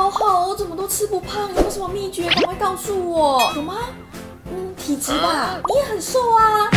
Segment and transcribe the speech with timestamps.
[0.00, 1.50] 好好，我怎么都吃不胖？
[1.62, 2.26] 有什么秘诀？
[2.30, 3.74] 赶快告诉我，有吗？
[4.50, 6.70] 嗯，体质吧，你也很瘦啊。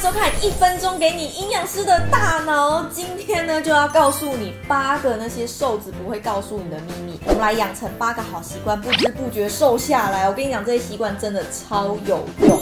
[0.00, 2.82] 收看一分钟给你营养师的大脑。
[2.90, 7.20] 今天呢，就要告诉你八个那些瘦子不会告诉你的秘密。
[7.26, 10.26] 我们来养成八个好习惯，不知不觉瘦下来。
[10.26, 12.60] 我跟你讲，这些习惯真的超有用。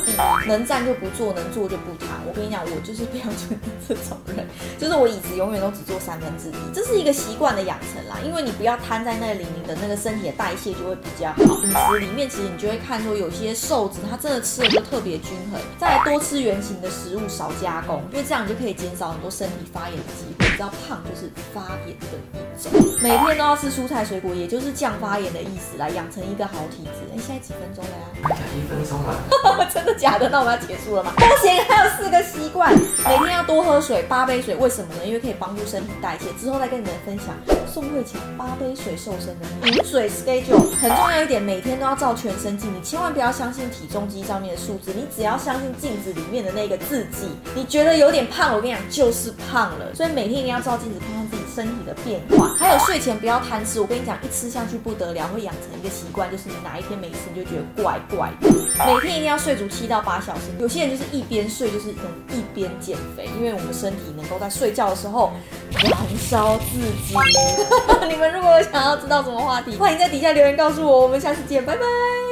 [0.48, 2.20] 能站就不坐，能坐就不躺。
[2.26, 4.44] 我跟你讲，我就是标准的这种人，
[4.76, 6.74] 就是我椅子永远都只坐三分之一。
[6.74, 11.38] 这是一个习惯的养成啦，因为你不要瘫在那里，你的那个身体的代谢就会比较好。
[11.62, 16.18] 饮食里面其实你就会看说，有些瘦子他真的吃的就特别均衡，再来多。
[16.18, 20.46] 吃原型的食物，少加工，因为这样你就可以减少很多身体发炎的机会。
[20.48, 27.06] 你知道胖就是发炎的一种，每天都要吃蔬菜水果，也就是降发炎的意思，来养成一个好体质。
[27.14, 28.36] 哎，现在几分钟了呀？
[28.56, 30.28] 一分钟了， 真的假的？
[30.28, 31.12] 那我们要结束了吗？
[31.16, 34.56] 不行，还有四个习惯，每天要多喝水，八杯水。
[34.56, 35.06] 为什么呢？
[35.06, 36.32] 因为可以帮助身体代谢。
[36.40, 37.28] 之后再跟你们分享
[37.72, 40.58] 宋慧乔八杯水瘦身的饮水 schedule。
[40.80, 46.08] 很重要一点，每天都要照全身镜，你千万不要相信体重机上面的数字，你只要相信镜子。
[46.08, 49.94] 里面的那个自己，你觉得有点胖，我跟你讲就是胖了。
[49.94, 52.54] 所以每天一定要照镜子看看自己身体的变化。
[52.58, 58.50] 还有睡前不要贪吃，我跟你讲，一吃下去不得了，会养成一个习惯，就是你哪一天没吃，你就觉得怪怪的。
[58.86, 60.42] 每天一定要睡足七到八小时。
[60.58, 65.32] 有些人就是一边睡就是能一边减肥，因为我们身体能够在睡觉的时候
[65.72, 67.16] 燃烧自己。
[68.08, 71.00] 你们如果想要知道什么话题，欢迎在底下留言告诉我。
[71.00, 72.27] 我们下次见，拜拜。